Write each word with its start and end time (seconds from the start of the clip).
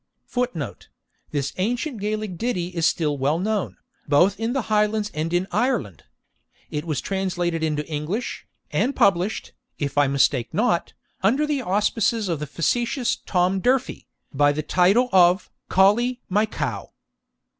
[Footnote: 0.25 0.87
This 1.29 1.53
ancient 1.57 1.99
Gaelic 1.99 2.35
ditty 2.35 2.69
is 2.69 2.87
still 2.87 3.19
well 3.19 3.37
known, 3.37 3.77
both 4.07 4.39
in 4.39 4.51
the 4.53 4.63
Highlands 4.63 5.11
and 5.13 5.31
in 5.31 5.45
Ireland 5.51 6.05
It 6.71 6.85
was 6.85 7.01
translated 7.01 7.61
into 7.61 7.85
English, 7.85 8.47
and 8.71 8.95
published, 8.95 9.53
if 9.77 9.99
I 9.99 10.07
mistake 10.07 10.55
not, 10.55 10.93
under 11.21 11.45
the 11.45 11.61
auspices 11.61 12.29
of 12.29 12.39
the 12.39 12.47
facetious 12.47 13.15
Tom 13.27 13.59
D'Urfey, 13.59 14.07
by 14.33 14.51
the 14.51 14.63
title 14.63 15.07
of 15.13 15.51
'Colley, 15.69 16.19
my 16.29 16.47
Cow.' 16.47 16.89